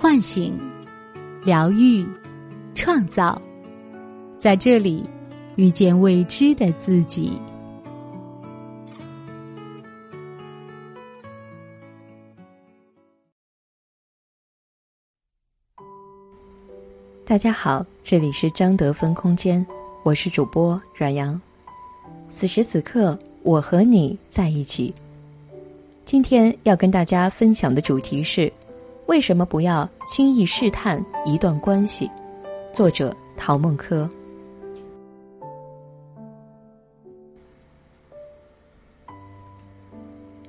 [0.00, 0.56] 唤醒、
[1.42, 2.06] 疗愈、
[2.72, 3.42] 创造，
[4.38, 5.02] 在这里
[5.56, 7.36] 遇见未知的自己。
[17.24, 19.66] 大家好，这里是张德芬空间，
[20.04, 21.38] 我是主播阮阳。
[22.30, 24.94] 此时此刻，我和你在一起。
[26.04, 28.50] 今天要跟大家分享的主题是：
[29.08, 32.10] 为什么不要轻易试探一段关系？
[32.74, 34.06] 作者陶梦科。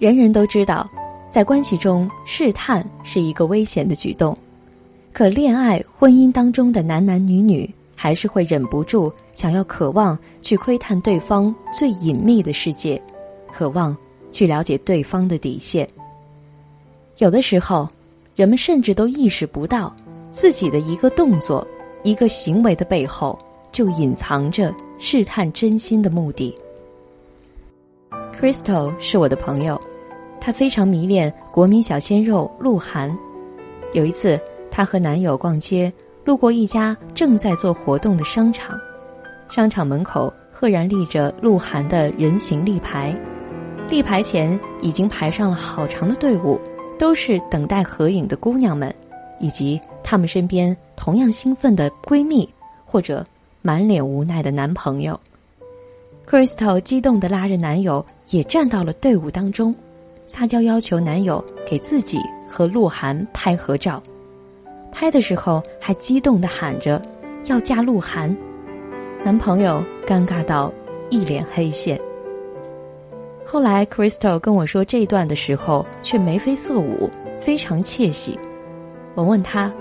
[0.00, 0.90] 人人都知道，
[1.30, 4.36] 在关系中试探是一个危险的举动，
[5.12, 13.00] 可恋爱、婚姻当中的男男女女还是会忍不住想要、渴望去窥探对方最隐秘的世界，
[13.52, 13.96] 渴望。
[14.32, 15.84] 去了解对方的底线。
[17.18, 17.88] 有的时候，
[18.36, 19.94] 人们甚至都意识不到，
[20.30, 21.66] 自己的一个动作、
[22.02, 23.38] 一个行为的背后，
[23.70, 26.54] 就隐藏着试探真心的目的。
[28.32, 29.78] Crystal 是我的朋友，
[30.40, 33.14] 她非常迷恋国民小鲜肉鹿晗。
[33.92, 35.92] 有一次，她和男友逛街，
[36.24, 38.78] 路过一家正在做活动的商场，
[39.50, 43.14] 商场门口赫然立着鹿晗的人形立牌。
[43.90, 46.58] 立牌前已经排上了好长的队伍，
[47.00, 48.94] 都是等待合影的姑娘们，
[49.38, 52.46] 以及她们身边同样兴奋的闺蜜
[52.84, 53.24] 或者
[53.62, 55.18] 满脸无奈的男朋友。
[56.28, 59.74] Crystal 激动的拉着男友也站到了队伍当中，
[60.26, 64.02] 撒娇要求男友给自己和鹿晗拍合照。
[64.92, 67.00] 拍的时候还激动的喊着
[67.46, 68.36] 要嫁鹿晗，
[69.24, 70.70] 男朋友尴尬到
[71.08, 71.98] 一脸黑线。
[73.52, 78.38] 后来，Crystal 跟我说这一段的时候，却眉飞色舞，非常窃喜。
[79.16, 79.72] 我问他：“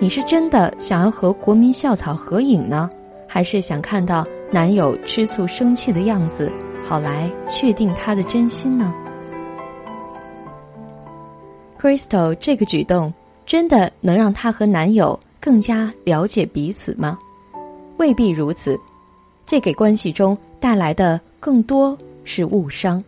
[0.00, 2.88] 你是真的想要和国民校草合影呢，
[3.28, 6.50] 还是想看到男友吃醋生气的样子，
[6.82, 8.90] 好来确定他的真心呢
[11.78, 13.12] ？”Crystal 这个举动
[13.44, 17.18] 真的能让她和男友更加了解彼此吗？
[17.98, 18.74] 未必如此，
[19.44, 21.94] 这给关系中带来的更多。
[22.24, 23.02] 是误伤。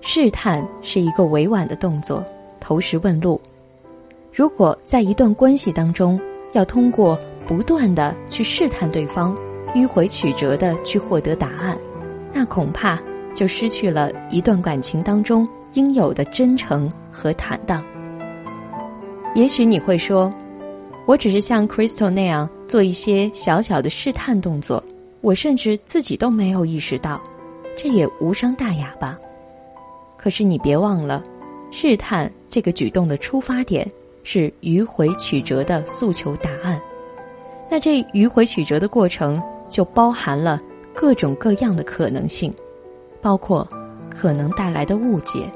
[0.00, 2.22] 试探是一个委婉的动作，
[2.60, 3.40] 投石问路。
[4.32, 6.20] 如果在一段关系当中，
[6.52, 9.34] 要通过不断的去试探对方，
[9.74, 11.76] 迂回曲折的去获得答案，
[12.32, 13.00] 那恐怕
[13.34, 17.82] 就失去了一段感情当中应有的真诚和坦荡。
[19.34, 20.30] 也许你会说，
[21.06, 24.82] 我只是像 Crystal 那样做一些小小的试探动作。
[25.24, 27.18] 我甚至自己都没有意识到，
[27.74, 29.18] 这也无伤大雅吧。
[30.18, 31.22] 可是你别忘了，
[31.70, 33.88] 试探这个举动的出发点
[34.22, 36.78] 是迂回曲折的诉求答案，
[37.70, 40.60] 那这迂回曲折的过程就包含了
[40.94, 42.52] 各种各样的可能性，
[43.22, 43.66] 包括
[44.10, 45.50] 可能带来的误解。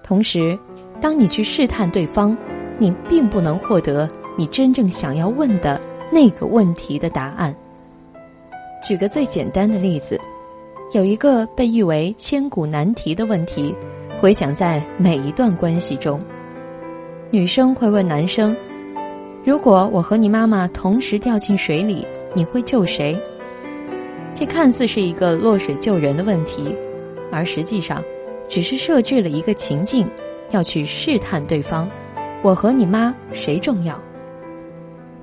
[0.00, 0.56] 同时，
[1.00, 2.36] 当你去试探对方，
[2.78, 5.80] 你并不能获得你真正想要问的。
[6.10, 7.54] 那个问题的答案。
[8.86, 10.18] 举个最简单的例子，
[10.92, 13.74] 有一个被誉为千古难题的问题，
[14.20, 16.18] 回想在每一段关系中，
[17.30, 18.56] 女生会问男生
[19.44, 23.20] ：“如果我和你妈妈同时掉进水里，你会救谁？”
[24.32, 26.74] 这看似是一个落水救人的问题，
[27.32, 28.02] 而实际上，
[28.48, 30.08] 只是设置了一个情境，
[30.52, 31.86] 要去试探对方
[32.42, 34.00] ：“我和你妈谁重要？”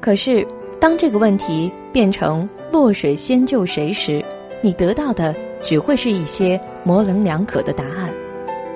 [0.01, 0.45] 可是。
[0.85, 4.23] 当这个问题变成“落水先救谁”时，
[4.61, 8.07] 你得到的只会是一些模棱两可的答案，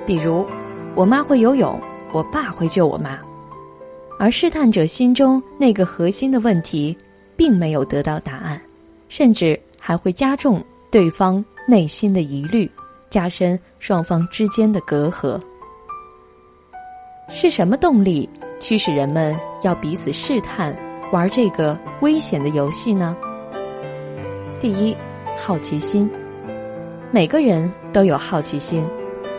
[0.04, 0.44] 比如
[0.96, 1.80] “我妈会游泳，
[2.12, 3.20] 我爸会救我妈”，
[4.18, 6.98] 而试探者心中那个核心的问题
[7.36, 8.60] 并没有得到答案，
[9.08, 10.60] 甚至还会加重
[10.90, 12.68] 对方内心的疑虑，
[13.08, 15.40] 加深双方之间的隔阂。
[17.28, 20.76] 是什么动力驱使人们要彼此试探？
[21.12, 23.16] 玩这个危险的游戏呢？
[24.60, 24.96] 第一，
[25.36, 26.08] 好奇心。
[27.10, 28.86] 每个人都有好奇心，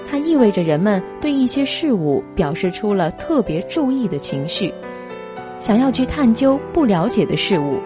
[0.10, 4.74] 它意味着人们对一些事物表示出了特别注意的情绪，
[5.62, 7.80] 想要去探究不了解的事物。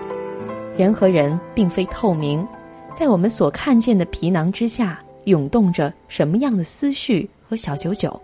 [0.75, 2.45] 人和人并非透明，
[2.91, 8.19] 在我们所看见的皮囊之下，涌动着什么样的思绪和小九九，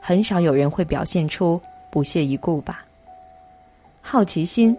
[0.00, 1.60] 很少有人会表现出
[1.90, 2.82] 不屑一顾吧。
[4.00, 4.74] 好奇心。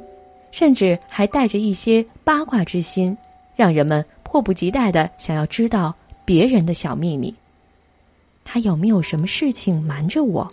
[0.54, 3.18] 甚至还带着一些八卦之心，
[3.56, 7.34] 让人们迫不及待的想要知道别人的小秘密。
[8.46, 10.48] 他有没有什么事情瞒着我？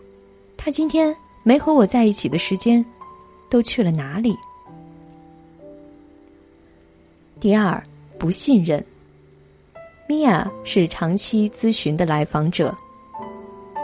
[0.57, 2.83] 他今天没和我在一起的时间，
[3.51, 4.35] 都去了哪里？
[7.39, 7.83] 第二，
[8.19, 8.83] 不信任。
[10.09, 12.75] 米娅是长期咨询的来访者。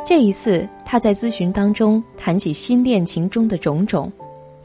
[0.07, 4.11] 这一次，她在咨询当中谈起新恋情中的种种，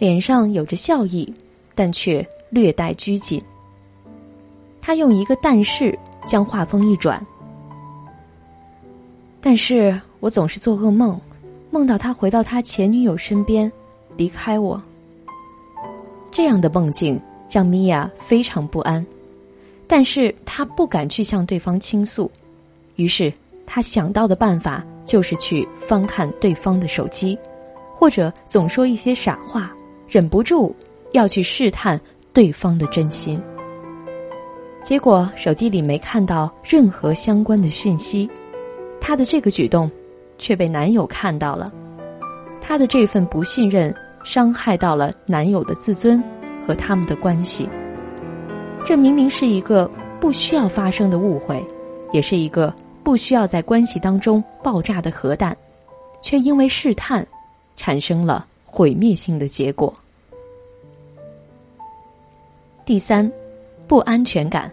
[0.02, 1.32] 脸上有着笑意，
[1.76, 3.40] 但却略带拘谨。
[4.82, 5.96] 他用一个“但是”
[6.26, 7.24] 将话锋一转。
[9.40, 11.22] 但是我总是做噩梦，
[11.70, 13.72] 梦到他回到他前女友身边，
[14.18, 14.76] 离开我。
[16.32, 17.16] 这样的梦境
[17.48, 19.06] 让米娅非常不安，
[19.86, 22.32] 但是她不敢去向对方倾诉，
[22.96, 23.32] 于是
[23.68, 27.38] 她想到的办法就是去翻看对方的手机，
[27.94, 29.72] 或者总说一些傻话，
[30.12, 30.76] 忍不住
[31.14, 31.98] 要去试探
[32.34, 33.42] 对方的真心。
[34.84, 38.30] 结果手机里没看到任何相关的讯息。
[39.00, 39.90] 她的这个举动，
[40.38, 41.72] 却被男友看到了。
[42.60, 46.22] 她的这份不信任，伤害到了男友的自尊
[46.68, 47.70] 和他们的关系。
[48.84, 51.66] 这明明是一个不需要发生的误会，
[52.12, 55.56] 也是一个不需要在关系当中爆炸的核弹，
[56.22, 57.26] 却因为试探，
[57.78, 59.94] 产生了毁灭性的结果。
[62.86, 63.30] 第三，
[63.88, 64.72] 不安全感。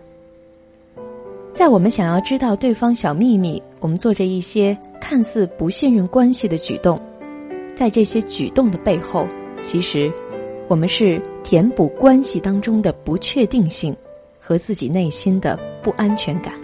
[1.50, 6.98] 在我们想要知道对方小秘密，我们做着一些看似不信任关系的举动，
[7.74, 9.26] 在这些举动的背后，
[9.60, 10.10] 其实
[10.68, 13.94] 我们是填补关系当中的不确定性
[14.38, 16.54] 和自己内心的不安全感。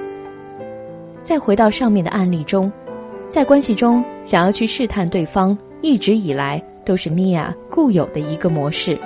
[1.23, 2.71] 再回到上面的案例中，
[3.29, 8.99] 在关系中想要去试探对方，一直以来都是米娅固有的一个模式。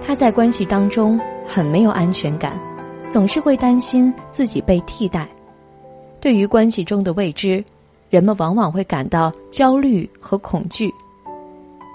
[0.00, 2.58] 她在关系当中很没有安全感。
[3.10, 5.28] 总是会担心自己被替代，
[6.20, 7.62] 对于关系中的未知，
[8.10, 10.92] 人们往往会感到焦虑和恐惧。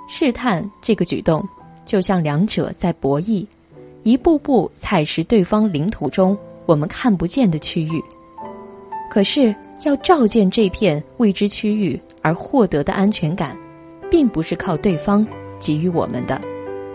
[0.07, 1.45] 试探这个举动，
[1.83, 3.45] 就像两者在博弈，
[4.03, 8.01] 一步步踩实对方领土中我们看不见的区域。
[9.09, 9.53] 可是，
[9.83, 13.57] 要照见这片未知区域而获得的安全感，
[14.09, 15.25] 并不是靠对方
[15.59, 16.39] 给予我们的，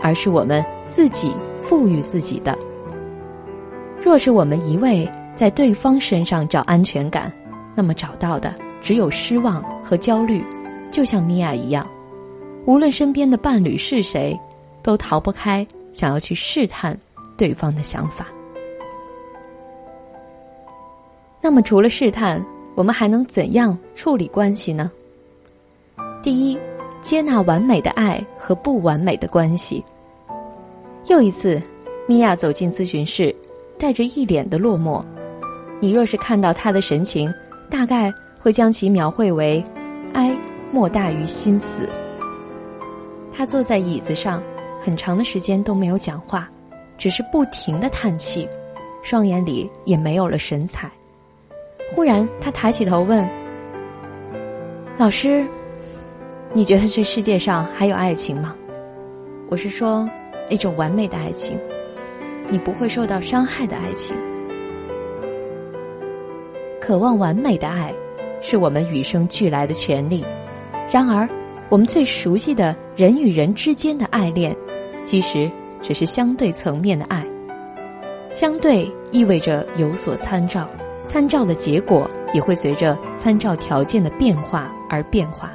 [0.01, 2.57] 而是我们自己赋予自己的。
[4.01, 7.31] 若是我们一味在对方身上找安全感，
[7.73, 10.43] 那么找到的只有失望和焦虑，
[10.91, 11.85] 就像米娅一样，
[12.65, 14.39] 无论身边的伴侣是谁，
[14.83, 16.97] 都逃不开想要去试探
[17.35, 18.27] 对方的想法。
[21.41, 22.43] 那么，除了试探，
[22.75, 24.91] 我们还能怎样处理关系呢？
[26.23, 26.57] 第一，
[27.05, 29.85] 接纳完美的爱和不完美的关系。
[31.05, 31.61] 又一次，
[32.07, 33.33] 米娅走进咨询室。
[33.77, 35.03] 带着一脸的落寞，
[35.81, 37.31] 你若是看到他的神情，
[37.69, 39.63] 大概会将其描绘为
[40.13, 40.35] 哀
[40.71, 41.87] 莫大于心死。
[43.31, 44.41] 她坐在椅子上，
[44.81, 46.49] 很长的时间都没有讲话，
[46.97, 48.47] 只是不停的叹气，
[49.03, 50.89] 双眼里也没有了神采。
[51.93, 53.29] 忽然，他抬起头问
[54.97, 55.45] ：“老师，
[56.57, 58.55] 你觉得这世界上还有爱情吗？
[59.49, 60.09] 我是说，
[60.49, 61.59] 那种完美的爱情。”
[62.47, 64.15] 你不会受到伤害的爱情，
[66.79, 67.93] 渴望完美的爱，
[68.39, 70.23] 是我们与生俱来的权利。
[70.89, 71.27] 然而，
[71.67, 74.49] 我们最熟悉的人与人之间的爱恋，
[75.01, 75.49] 其实
[75.81, 77.25] 只是相对层面的爱。
[78.33, 80.69] 相对意味着有所参照，
[81.05, 85.51] 参照的结果也会随着参照条件的变化而变化。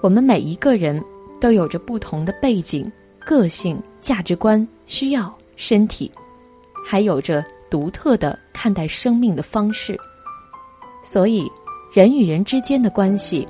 [0.00, 1.02] 我们每一个人
[1.40, 2.84] 都有着不同的背景、
[3.24, 5.32] 个性、价值观、需要。
[5.60, 6.08] 身体，
[6.86, 9.98] 还有着独特的看待生命的方式，
[11.02, 11.50] 所以
[11.92, 13.44] 人与人之间的关系，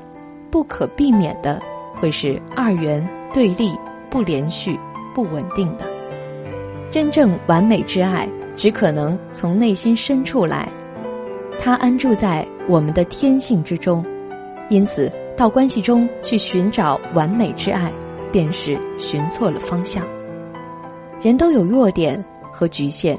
[0.51, 1.61] 不可避免的
[2.01, 3.71] 会是二元对立、
[4.09, 4.75] 不连续、
[5.15, 5.87] 不稳定的。
[6.91, 8.27] 真正完美之爱，
[8.57, 10.67] 只可能从内心深处来，
[11.61, 14.03] 它安住在我们的天性之中，
[14.71, 17.93] 因此到关系中去寻找完美之爱，
[18.33, 20.05] 便是寻错了方向。
[21.23, 23.17] 人都有弱点和局限，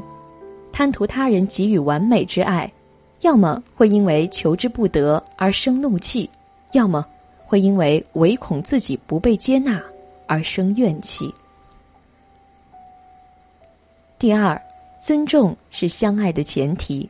[0.70, 2.70] 贪图他人给予完美之爱，
[3.22, 6.30] 要么会因为求之不得而生怒气，
[6.74, 7.06] 要么
[7.46, 9.82] 会因为唯恐自己不被接纳
[10.28, 11.34] 而生怨气。
[14.18, 14.62] 第二，
[15.02, 17.10] 尊重是相爱的前提，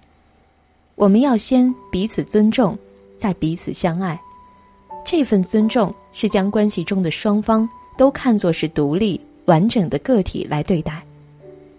[0.94, 2.78] 我们要先彼此尊重，
[3.18, 4.22] 再彼此相爱。
[5.06, 9.20] 这份尊重是将关系中的双方都看作是独立。
[9.46, 11.04] 完整的个体来对待，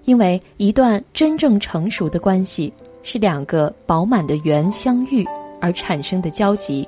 [0.06, 2.72] 因为一段真正成熟的关系
[3.04, 5.24] 是两个饱满的圆相遇，
[5.60, 6.84] 而产生的交集，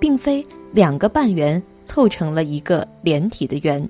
[0.00, 0.42] 并非
[0.72, 3.86] 两个半圆凑成了一个连体的圆。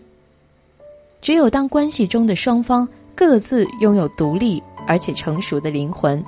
[1.22, 6.20] 只有当关系中的双方各自拥有独立而且成熟的灵魂，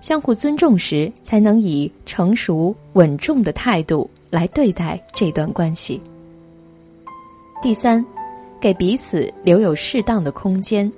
[0.00, 6.00] 相互尊重时，才能以成熟稳重的态度来对待这段关系。
[7.62, 8.04] 第三，
[8.58, 10.90] 给彼此留有适当的空间。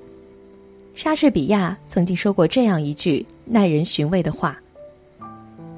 [0.94, 4.56] 莎士比亚曾经说过这样一句耐人寻味的话：“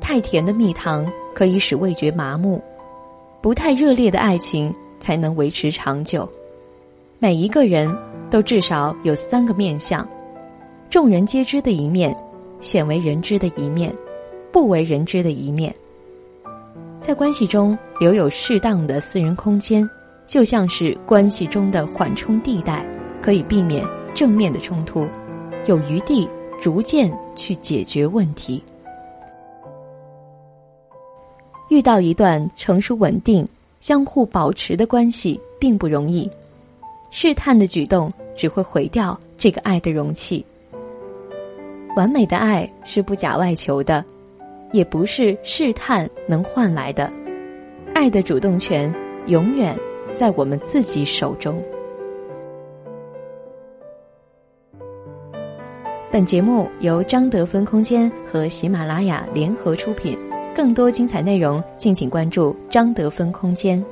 [0.00, 2.60] 太甜的蜜糖可以使味觉麻木，
[3.40, 6.28] 不太热烈的爱情才能维持长久。
[7.18, 7.88] 每一个人
[8.30, 10.06] 都至少有三个面相：
[10.90, 12.14] 众人皆知的一面，
[12.64, 13.94] 鲜为人知的一面，
[14.50, 15.72] 不为人知的一面。
[17.00, 19.88] 在关系中留有适当的私人空间，
[20.26, 22.84] 就像是关系中的缓冲地带，
[23.22, 25.08] 可以避免。”正面的冲突，
[25.66, 26.28] 有余地
[26.60, 28.62] 逐渐去解决问题。
[31.68, 33.44] 遇到一段成熟稳定、
[33.80, 36.30] 相互保持的关系并不容易，
[37.10, 40.46] 试探的举动只会毁掉这个爱的容器。
[41.96, 44.04] 完美的爱是不假外求的，
[44.72, 47.08] 也不是试探能换来的。
[47.94, 48.92] 爱的主动权
[49.26, 49.78] 永远
[50.10, 51.56] 在我们自己手中。
[56.10, 60.18] 本节目由张德芬空间和喜马拉雅联合出品，
[60.54, 63.84] 更多精彩内容敬请关注张德芬空间。